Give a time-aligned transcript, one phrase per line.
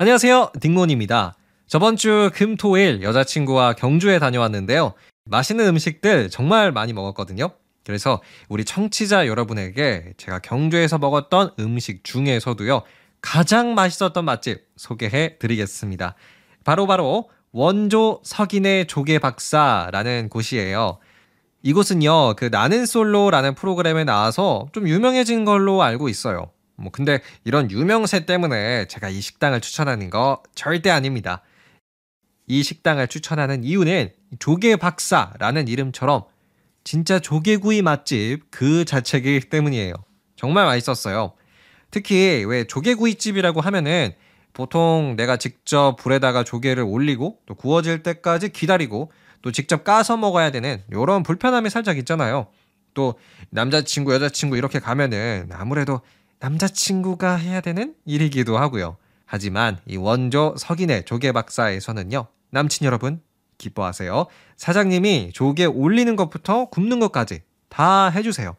[0.00, 0.52] 안녕하세요.
[0.60, 1.34] 딩몬입니다.
[1.66, 4.94] 저번 주 금 토 일 여자친구와 경주에 다녀왔는데요.
[5.24, 7.50] 맛있는 음식들 정말 많이 먹었거든요.
[7.84, 12.82] 그래서 우리 청취자 여러분에게 제가 경주에서 먹었던 음식 중에서도요.
[13.20, 16.14] 가장 맛있었던 맛집 소개해 드리겠습니다.
[16.62, 20.98] 바로바로 바로 원조 석인의 조개 박사라는 곳이에요.
[21.62, 26.52] 이곳은요, 그 나는 솔로라는 프로그램에 나와서 좀 유명해진 걸로 알고 있어요.
[26.78, 31.42] 뭐 근데 이런 유명세 때문에 제가 이 식당을 추천하는 거 절대 아닙니다.
[32.46, 36.22] 이 식당을 추천하는 이유는 조개 박사라는 이름처럼
[36.84, 39.92] 진짜 조개구이 맛집 그 자체이기 때문이에요.
[40.36, 41.32] 정말 맛있었어요.
[41.90, 44.12] 특히 왜 조개구이집이라고 하면은
[44.54, 49.10] 보통 내가 직접 불에다가 조개를 올리고 또 구워질 때까지 기다리고
[49.42, 52.48] 또 직접 까서 먹어야 되는 이런 불편함이 살짝 있잖아요.
[52.94, 53.14] 또
[53.50, 56.00] 남자친구, 여자친구 이렇게 가면은 아무래도
[56.40, 58.96] 남자친구가 해야 되는 일이기도 하고요.
[59.24, 62.26] 하지만 이 원조 석인의 조개 박사에서는요.
[62.50, 63.20] 남친 여러분
[63.58, 64.26] 기뻐하세요.
[64.56, 68.56] 사장님이 조개 올리는 것부터 굽는 것까지 다 해주세요.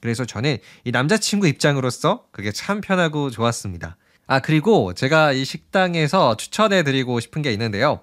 [0.00, 3.96] 그래서 저는 이 남자친구 입장으로서 그게 참 편하고 좋았습니다.
[4.26, 8.00] 아, 그리고 제가 이 식당에서 추천해 드리고 싶은 게 있는데요.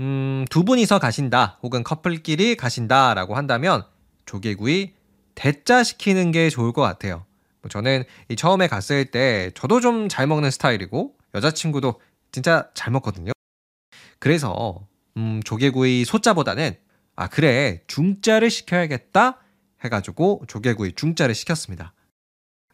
[0.00, 3.84] 음, 두 분이서 가신다, 혹은 커플끼리 가신다 라고 한다면
[4.26, 4.92] 조개구이
[5.34, 7.26] 대짜 시키는 게 좋을 것 같아요.
[7.64, 11.98] 뭐 저는 이 처음에 갔을 때 저도 좀 잘 먹는 스타일이고 여자친구도
[12.30, 13.32] 진짜 잘 먹거든요.
[14.18, 16.76] 그래서 음, 조개구이 소자보다는
[17.16, 19.38] 아 그래 중짜를 시켜야겠다
[19.82, 21.94] 해가지고 조개구이 중짜를 시켰습니다.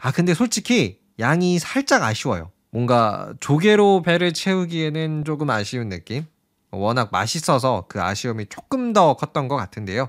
[0.00, 2.50] 아 근데 솔직히 양이 살짝 아쉬워요.
[2.70, 6.24] 뭔가 조개로 배를 채우기에는 조금 아쉬운 느낌.
[6.72, 10.08] 워낙 맛있어서 그 아쉬움이 조금 더 컸던 것 같은데요.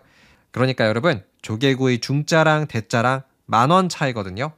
[0.51, 4.53] 그러니까 여러분 조개구이 중짜랑 대짜랑 만 원 차이거든요.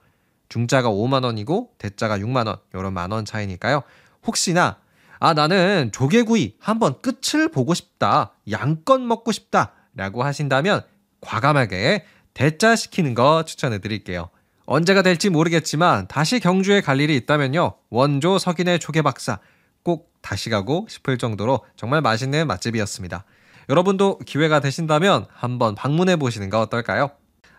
[0.50, 2.58] 중짜가 5만 원이고 대짜가 6만 원.
[2.76, 3.84] 요런 만 원 차이니까요.
[4.26, 4.78] 혹시나
[5.20, 8.34] 아 나는 조개구이 한번 끝을 보고 싶다.
[8.50, 9.72] 양껏 먹고 싶다.
[9.96, 10.82] 라고 하신다면
[11.22, 14.30] 과감하게 대짜 시키는 거 추천해 드릴게요.
[14.66, 17.76] 언제가 될지 모르겠지만 다시 경주에 갈 일이 있다면요.
[17.90, 19.40] 원조 석인의 조개 박사
[19.84, 23.26] 꼭 다시 가고 싶을 정도로 정말 맛있는 맛집이었습니다.
[23.70, 27.12] 여러분도 기회가 되신다면 한번 방문해 보시는 거 어떨까요?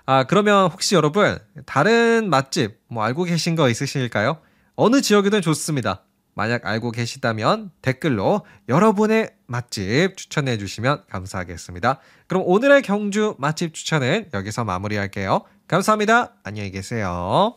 [0.06, 4.38] 아, 그러면 혹시 여러분, 다른 맛집 뭐 알고 계신 거 있으실까요?
[4.76, 6.02] 어느 지역이든 좋습니다.
[6.34, 12.00] 만약 알고 계시다면 댓글로 여러분의 맛집 추천해 주시면 감사하겠습니다.
[12.26, 15.44] 그럼 오늘의 경주 맛집 추천은 여기서 마무리할게요.
[15.68, 16.34] 감사합니다.
[16.42, 17.56] 안녕히 계세요.